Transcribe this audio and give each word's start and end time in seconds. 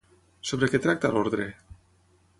Sobre 0.51 0.69
què 0.71 0.81
tracta 0.85 1.13
l'ordre? 1.17 1.47